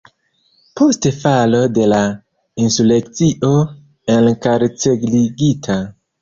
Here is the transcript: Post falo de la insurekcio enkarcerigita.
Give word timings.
Post 0.79 1.07
falo 1.17 1.59
de 1.77 1.85
la 1.91 1.99
insurekcio 2.63 3.51
enkarcerigita. 4.15 5.79